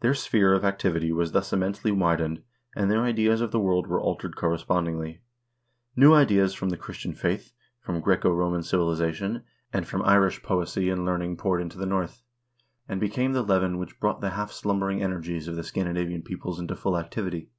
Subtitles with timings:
[0.00, 2.42] Their sphere of activity was thus immensely widened,
[2.74, 5.20] and their ideas of the world were altered correspondingly.
[5.94, 7.52] New ideas from the Chris tian faith,
[7.82, 11.60] from Graeco Roman civilization, and from Irish poesy THE VIKING PERIOD 71 and learning poured
[11.60, 12.22] into the North,
[12.88, 16.74] and became the leaven which brought the half slumbering energies of the Scandinavian peoples into
[16.74, 17.50] full activity.